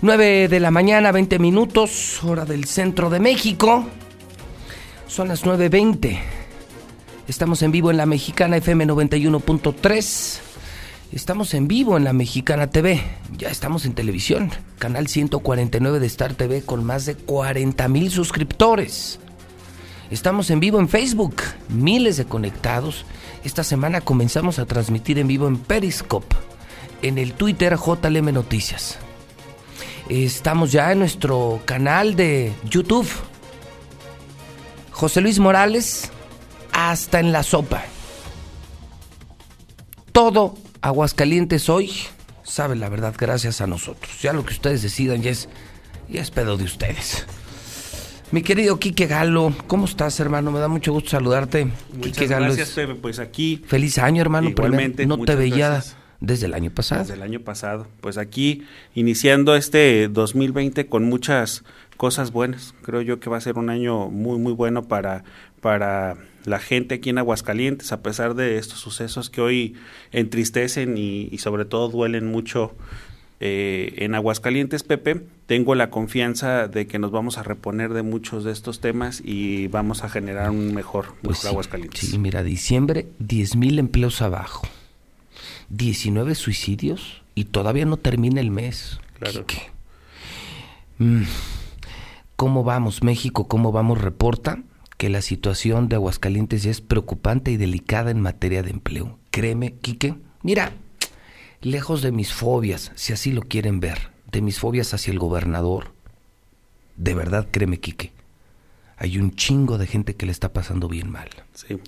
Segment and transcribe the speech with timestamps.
[0.00, 3.84] 9 de la mañana, 20 minutos, hora del centro de México.
[5.08, 6.20] Son las 9.20.
[7.26, 10.38] Estamos en vivo en la Mexicana FM 91.3.
[11.10, 13.02] Estamos en vivo en la Mexicana TV.
[13.36, 14.52] Ya estamos en televisión.
[14.78, 19.18] Canal 149 de Star TV con más de 40 mil suscriptores.
[20.12, 21.42] Estamos en vivo en Facebook.
[21.68, 23.04] Miles de conectados.
[23.42, 26.36] Esta semana comenzamos a transmitir en vivo en Periscope.
[27.02, 29.00] En el Twitter JLM Noticias.
[30.08, 33.06] Estamos ya en nuestro canal de YouTube.
[34.90, 36.10] José Luis Morales,
[36.72, 37.84] hasta en la sopa.
[40.12, 41.92] Todo Aguascalientes hoy
[42.42, 44.20] sabe la verdad gracias a nosotros.
[44.22, 45.48] Ya lo que ustedes decidan ya es,
[46.08, 47.26] ya es pedo de ustedes.
[48.30, 50.50] Mi querido Quique Galo, ¿cómo estás, hermano?
[50.50, 51.66] Me da mucho gusto saludarte.
[51.92, 52.94] Muchas Quique gracias, Pepe.
[52.94, 53.62] Pues aquí.
[53.66, 54.48] Feliz año, hermano.
[54.48, 55.82] Igualmente, no te veía.
[56.20, 57.02] Desde el año pasado.
[57.02, 57.86] Desde el año pasado.
[58.00, 58.64] Pues aquí
[58.94, 61.64] iniciando este 2020 con muchas
[61.96, 62.74] cosas buenas.
[62.82, 65.24] Creo yo que va a ser un año muy, muy bueno para,
[65.60, 69.76] para la gente aquí en Aguascalientes, a pesar de estos sucesos que hoy
[70.12, 72.74] entristecen y, sobre todo duelen mucho
[73.40, 78.42] eh, en Aguascalientes, Pepe, tengo la confianza de que nos vamos a reponer de muchos
[78.42, 82.00] de estos temas y vamos a generar un mejor, pues Aguascalientes.
[82.00, 84.66] Sí, mira, diciembre, 10 mil empleos abajo.
[85.70, 89.00] 19 suicidios y todavía no termina el mes.
[89.18, 89.44] Claro.
[90.98, 91.22] Mm.
[92.36, 93.48] ¿Cómo vamos, México?
[93.48, 94.00] ¿Cómo vamos?
[94.00, 94.62] Reporta
[94.96, 99.18] que la situación de Aguascalientes ya es preocupante y delicada en materia de empleo.
[99.30, 100.14] Créeme, Quique.
[100.42, 100.72] Mira,
[101.60, 105.92] lejos de mis fobias, si así lo quieren ver, de mis fobias hacia el gobernador,
[106.96, 108.12] de verdad, créeme, Quique,
[108.96, 111.28] hay un chingo de gente que le está pasando bien mal.
[111.54, 111.78] Sí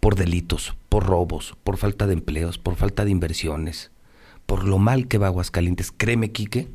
[0.00, 3.90] por delitos, por robos, por falta de empleos, por falta de inversiones,
[4.46, 5.92] por lo mal que va Aguascalientes.
[5.96, 6.68] Créeme, Quique,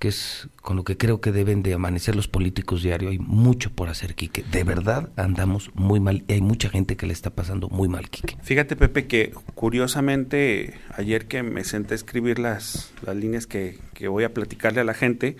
[0.00, 3.10] que es con lo que creo que deben de amanecer los políticos diario.
[3.10, 4.42] Hay mucho por hacer, Quique.
[4.50, 8.08] De verdad andamos muy mal y hay mucha gente que le está pasando muy mal,
[8.08, 8.36] Quique.
[8.42, 14.08] Fíjate, Pepe, que curiosamente ayer que me senté a escribir las, las líneas que, que
[14.08, 15.36] voy a platicarle a la gente,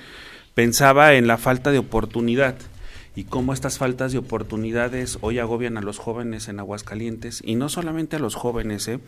[0.55, 2.57] pensaba en la falta de oportunidad
[3.15, 7.69] y cómo estas faltas de oportunidades hoy agobian a los jóvenes en Aguascalientes y no
[7.69, 9.01] solamente a los jóvenes, ¿eh?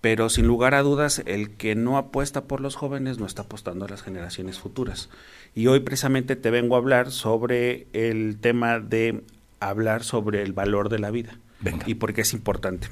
[0.00, 3.84] pero sin lugar a dudas el que no apuesta por los jóvenes no está apostando
[3.84, 5.08] a las generaciones futuras.
[5.54, 9.22] Y hoy precisamente te vengo a hablar sobre el tema de
[9.58, 11.38] hablar sobre el valor de la vida
[11.86, 12.88] y por qué es importante.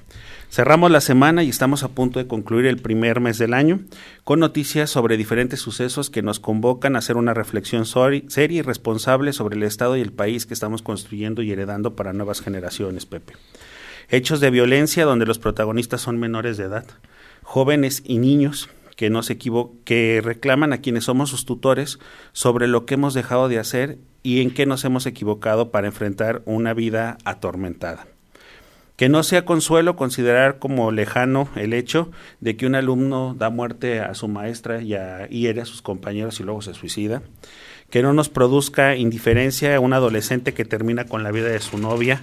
[0.50, 3.80] Cerramos la semana y estamos a punto de concluir el primer mes del año
[4.24, 9.32] con noticias sobre diferentes sucesos que nos convocan a hacer una reflexión seria y responsable
[9.32, 13.34] sobre el Estado y el país que estamos construyendo y heredando para nuevas generaciones, Pepe.
[14.08, 16.86] Hechos de violencia donde los protagonistas son menores de edad,
[17.42, 21.98] jóvenes y niños que no se que reclaman a quienes somos sus tutores
[22.32, 26.42] sobre lo que hemos dejado de hacer y en qué nos hemos equivocado para enfrentar
[26.46, 28.06] una vida atormentada.
[28.96, 34.00] Que no sea consuelo considerar como lejano el hecho de que un alumno da muerte
[34.00, 34.96] a su maestra y
[35.28, 37.22] hiere a sus compañeros y luego se suicida.
[37.90, 41.76] Que no nos produzca indiferencia a un adolescente que termina con la vida de su
[41.76, 42.20] novia,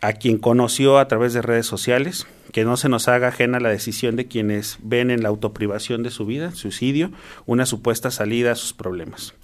[0.00, 2.26] a quien conoció a través de redes sociales.
[2.52, 6.10] Que no se nos haga ajena la decisión de quienes ven en la autoprivación de
[6.10, 7.10] su vida, suicidio,
[7.44, 9.34] una supuesta salida a sus problemas.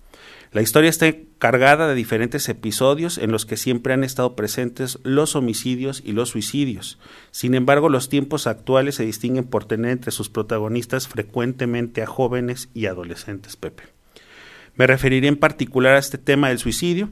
[0.51, 5.37] La historia está cargada de diferentes episodios en los que siempre han estado presentes los
[5.37, 6.99] homicidios y los suicidios.
[7.31, 12.71] Sin embargo, los tiempos actuales se distinguen por tener entre sus protagonistas frecuentemente a jóvenes
[12.73, 13.85] y adolescentes, Pepe.
[14.75, 17.11] Me referiré en particular a este tema del suicidio,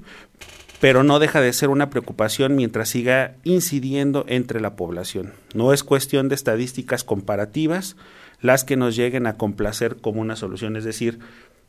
[0.80, 5.34] pero no deja de ser una preocupación mientras siga incidiendo entre la población.
[5.54, 7.96] No es cuestión de estadísticas comparativas
[8.40, 11.18] las que nos lleguen a complacer como una solución, es decir,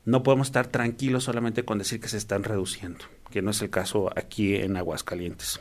[0.07, 3.69] no podemos estar tranquilos solamente con decir que se están reduciendo, que no es el
[3.69, 5.59] caso aquí en Aguascalientes.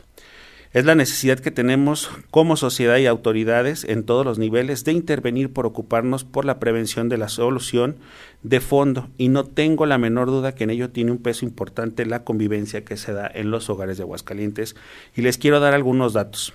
[0.71, 5.51] Es la necesidad que tenemos como sociedad y autoridades en todos los niveles de intervenir
[5.51, 7.97] por ocuparnos por la prevención de la solución
[8.41, 12.05] de fondo y no tengo la menor duda que en ello tiene un peso importante
[12.05, 14.77] la convivencia que se da en los hogares de Aguascalientes
[15.13, 16.53] y les quiero dar algunos datos.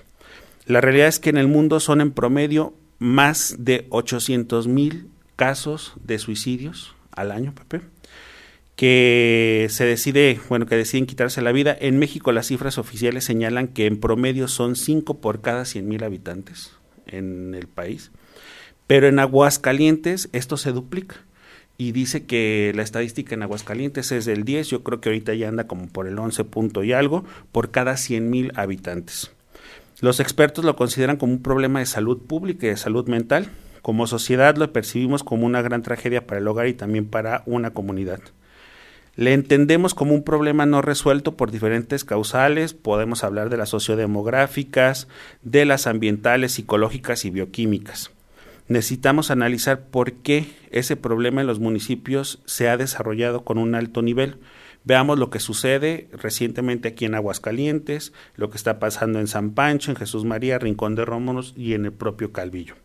[0.65, 5.93] La realidad es que en el mundo son en promedio más de 800 mil casos
[6.03, 7.85] de suicidios al año, Pepe,
[8.76, 11.76] que se decide, bueno, que deciden quitarse la vida.
[11.79, 16.05] En México las cifras oficiales señalan que en promedio son 5 por cada 100 mil
[16.05, 16.73] habitantes
[17.06, 18.11] en el país.
[18.87, 21.17] Pero en Aguascalientes esto se duplica.
[21.79, 25.49] Y dice que la estadística en Aguascalientes es del 10, yo creo que ahorita ya
[25.49, 29.32] anda como por el 11 punto y algo, por cada 100 mil habitantes.
[30.00, 33.49] Los expertos lo consideran como un problema de salud pública y de salud mental,
[33.82, 37.73] Como sociedad lo percibimos como una gran tragedia para el hogar y también para una
[37.73, 38.20] comunidad.
[39.17, 45.08] Le entendemos como un problema no resuelto por diferentes causales, podemos hablar de las sociodemográficas,
[45.43, 48.11] de las ambientales, psicológicas y bioquímicas.
[48.69, 54.00] Necesitamos analizar por qué ese problema en los municipios se ha desarrollado con un alto
[54.00, 54.38] nivel.
[54.84, 59.90] Veamos lo que sucede recientemente aquí en Aguascalientes, lo que está pasando en San Pancho,
[59.90, 62.76] en Jesús María, Rincón de Rómulos y en el propio Calvillo.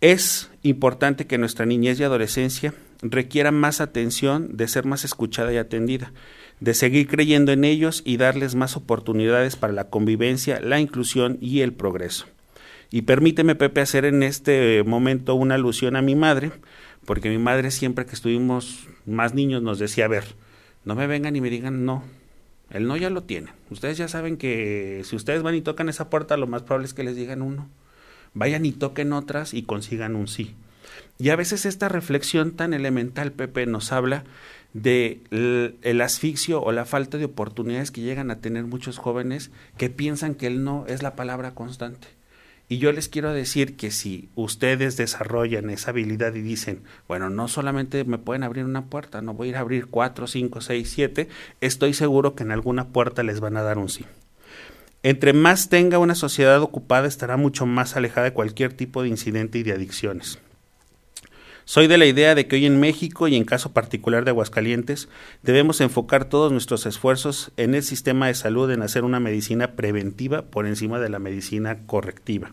[0.00, 2.72] Es importante que nuestra niñez y adolescencia
[3.02, 6.12] requiera más atención, de ser más escuchada y atendida,
[6.60, 11.62] de seguir creyendo en ellos y darles más oportunidades para la convivencia, la inclusión y
[11.62, 12.26] el progreso.
[12.90, 16.52] Y permíteme, Pepe, hacer en este momento una alusión a mi madre,
[17.04, 20.24] porque mi madre siempre que estuvimos más niños nos decía, a ver,
[20.84, 22.04] no me vengan y me digan no,
[22.70, 23.50] el no ya lo tiene.
[23.68, 26.94] Ustedes ya saben que si ustedes van y tocan esa puerta, lo más probable es
[26.94, 27.68] que les digan uno.
[28.34, 30.54] Vayan y toquen otras y consigan un sí.
[31.18, 34.24] Y a veces esta reflexión tan elemental, Pepe, nos habla
[34.72, 35.20] de
[35.82, 40.34] el, asfixio o la falta de oportunidades que llegan a tener muchos jóvenes que piensan
[40.34, 42.08] que el no es la palabra constante.
[42.70, 47.48] Y yo les quiero decir que si ustedes desarrollan esa habilidad y dicen, bueno, no
[47.48, 50.90] solamente me pueden abrir una puerta, no voy a ir a abrir cuatro, cinco, seis,
[50.90, 51.28] siete,
[51.62, 54.04] estoy seguro que en alguna puerta les van a dar un sí.
[55.02, 59.58] Entre más tenga una sociedad ocupada, estará mucho más alejada de cualquier tipo de incidente
[59.58, 60.40] y de adicciones.
[61.64, 65.08] Soy de la idea de que hoy en México y en caso particular de Aguascalientes
[65.42, 70.42] debemos enfocar todos nuestros esfuerzos en el sistema de salud en hacer una medicina preventiva
[70.42, 72.52] por encima de la medicina correctiva.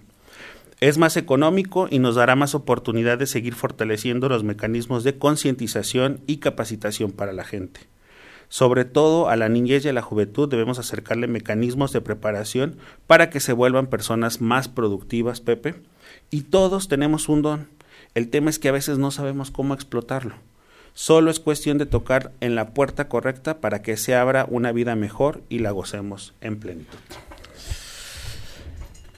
[0.82, 6.20] Es más económico y nos dará más oportunidad de seguir fortaleciendo los mecanismos de concientización
[6.28, 7.88] y capacitación para la gente.
[8.50, 12.78] Sobre todo a la niñez y a la juventud debemos acercarle mecanismos de preparación
[13.08, 15.76] para que se vuelvan personas más productivas, Pepe.
[16.30, 17.76] Y todos tenemos un don
[18.16, 20.36] el tema es que a veces no sabemos cómo explotarlo.
[20.94, 24.96] Solo es cuestión de tocar en la puerta correcta para que se abra una vida
[24.96, 26.98] mejor y la gocemos en plenitud.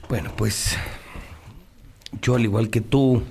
[0.08, 0.76] Bueno, pues
[2.20, 3.22] yo al igual que tú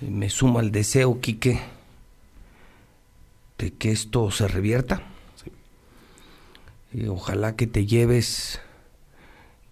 [0.00, 1.60] me sumo al deseo, Quique,
[3.58, 5.02] de que esto se revierta.
[6.92, 8.60] Y ojalá que te lleves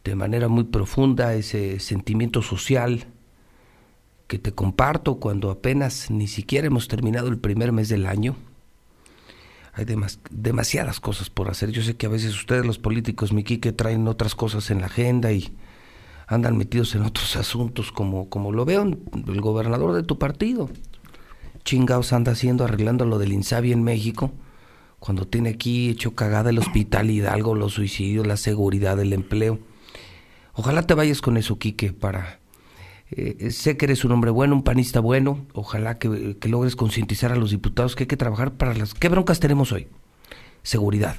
[0.04, 3.06] de manera muy profunda ese sentimiento social
[4.26, 8.36] que te comparto cuando apenas ni siquiera hemos terminado el primer mes del año.
[9.72, 9.86] Hay
[10.30, 11.70] demasiadas cosas por hacer.
[11.70, 14.86] Yo sé que a veces ustedes los políticos, mi que traen otras cosas en la
[14.86, 15.54] agenda y
[16.26, 20.70] andan metidos en otros asuntos como, como lo veo el gobernador de tu partido.
[21.66, 24.30] Chingaos anda haciendo, arreglando lo del Insabi en México,
[25.00, 29.58] cuando tiene aquí hecho cagada el hospital Hidalgo, los suicidios, la seguridad, el empleo.
[30.54, 32.38] Ojalá te vayas con eso, Quique, para
[33.10, 35.44] eh, sé que eres un hombre bueno, un panista bueno.
[35.54, 38.94] Ojalá que, logres concientizar a los diputados que hay que trabajar para las...
[38.94, 39.88] ¿Qué broncas tenemos hoy?
[40.62, 41.16] Seguridad.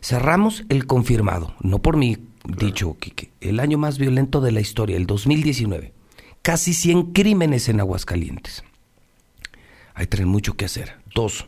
[0.00, 4.96] Cerramos el confirmado, no por mí dicho, Quique, el año más violento de la historia,
[4.96, 5.92] el 2019.
[6.42, 8.62] Casi 100 crímenes en Aguascalientes.
[9.96, 10.94] Hay tres mucho que hacer.
[11.12, 11.46] Dos,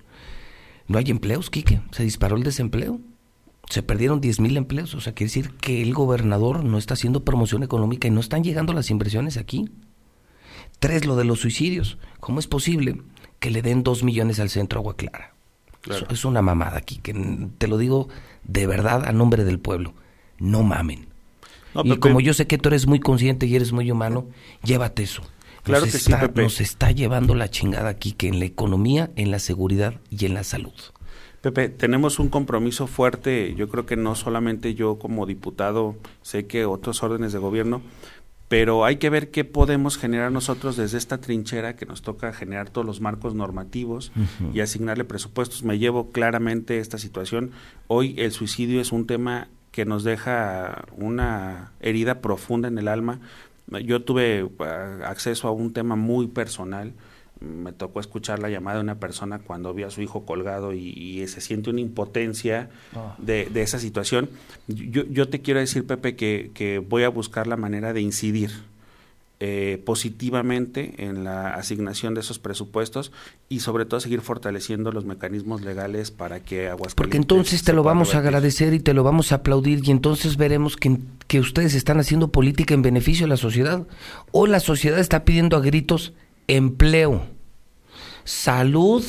[0.88, 1.80] no hay empleos, Quique.
[1.92, 3.00] Se disparó el desempleo
[3.68, 4.94] se perdieron 10 mil empleos.
[4.94, 8.42] O sea, quiere decir que el gobernador no está haciendo promoción económica y no están
[8.42, 9.68] llegando las inversiones aquí.
[10.78, 11.98] Tres, lo de los suicidios.
[12.20, 13.02] ¿Cómo es posible
[13.40, 15.34] que le den dos millones al centro Agua Clara?
[16.10, 17.14] es una mamada aquí, que
[17.56, 18.08] te lo digo
[18.44, 19.94] de verdad a nombre del pueblo.
[20.38, 21.06] No mamen.
[21.84, 24.26] y como yo sé que tú eres muy consciente y eres muy humano,
[24.62, 25.22] llévate eso.
[25.62, 26.42] Claro que sí, Pepe.
[26.42, 30.34] Nos está llevando la chingada aquí, que en la economía, en la seguridad y en
[30.34, 30.72] la salud.
[31.40, 36.64] Pepe, tenemos un compromiso fuerte, yo creo que no solamente yo como diputado, sé que
[36.64, 37.80] otros órdenes de gobierno,
[38.48, 42.70] pero hay que ver qué podemos generar nosotros desde esta trinchera que nos toca generar
[42.70, 44.10] todos los marcos normativos
[44.54, 45.62] y asignarle presupuestos.
[45.64, 47.52] Me llevo claramente esta situación.
[47.88, 53.20] Hoy el suicidio es un tema que nos deja una herida profunda en el alma.
[53.84, 56.92] Yo tuve ah, acceso a un tema muy personal
[57.40, 61.26] me tocó escuchar la llamada de una persona cuando vio a su hijo colgado y,
[61.28, 63.14] se siente una impotencia ah.
[63.18, 64.28] de, esa situación.
[64.66, 68.50] Yo, yo, te quiero decir, Pepe, que, voy a buscar la manera de incidir
[69.40, 73.12] eh, positivamente en la asignación de esos presupuestos
[73.48, 76.94] y sobre todo seguir fortaleciendo los mecanismos legales para que Aguascalientes...
[76.96, 80.36] Porque entonces te lo vamos a agradecer y te lo vamos a aplaudir y entonces
[80.36, 83.86] veremos que, que ustedes están haciendo política en beneficio de la sociedad
[84.32, 86.14] o la sociedad está pidiendo a gritos
[86.48, 87.26] empleo,
[88.24, 89.04] salud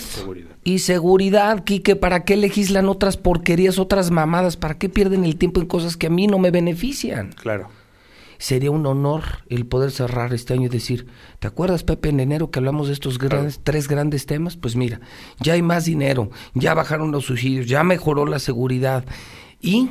[0.64, 1.96] y seguridad, Quique.
[1.96, 4.58] ¿Para qué legislan otras porquerías, otras mamadas?
[4.58, 7.34] ¿Para qué pierden el tiempo en cosas que a mí no me benefician?
[7.34, 7.70] Claro.
[8.40, 11.06] Sería un honor el poder cerrar este año y decir,
[11.40, 14.58] ¿te acuerdas Pepe en enero que hablamos de estos grandes, tres grandes temas?
[14.58, 15.02] Pues mira,
[15.40, 19.06] ya hay más dinero, ya bajaron los suicidios, ya mejoró la seguridad
[19.62, 19.90] y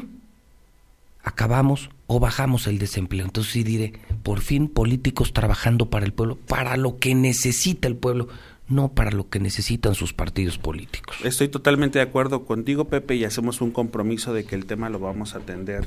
[1.23, 3.26] acabamos o bajamos el desempleo.
[3.26, 7.97] Entonces sí diré, por fin políticos trabajando para el pueblo, para lo que necesita el
[7.97, 8.28] pueblo,
[8.67, 11.19] no para lo que necesitan sus partidos políticos.
[11.23, 14.99] Estoy totalmente de acuerdo contigo, Pepe, y hacemos un compromiso de que el tema lo
[14.99, 15.87] vamos a atender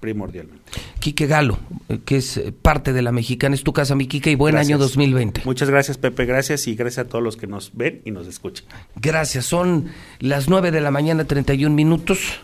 [0.00, 0.62] primordialmente.
[1.00, 1.58] Quique Galo,
[2.04, 4.78] que es eh, parte de la mexicana, es tu casa, mi Quique, y buen año
[4.78, 5.42] 2020.
[5.44, 8.66] Muchas gracias, Pepe, gracias y gracias a todos los que nos ven y nos escuchan.
[8.96, 9.88] Gracias, son
[10.18, 12.40] las 9 de la mañana, 31 minutos.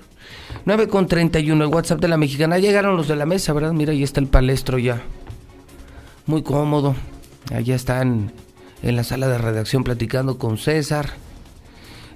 [0.65, 2.59] 9 con 31, el WhatsApp de la mexicana.
[2.59, 3.73] Llegaron los de la mesa, ¿verdad?
[3.73, 5.03] Mira, ahí está el palestro ya.
[6.27, 6.95] Muy cómodo.
[7.53, 8.33] Allá están
[8.83, 11.11] en la sala de redacción platicando con César.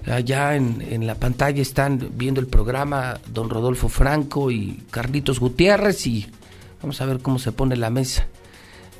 [0.09, 6.27] Allá en, la pantalla están viendo el programa don Rodolfo Franco y Carlitos Gutiérrez y
[6.81, 8.27] vamos a ver cómo se pone la mesa.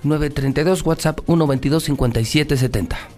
[0.04, 3.17] 932 WhatsApp 122 5770.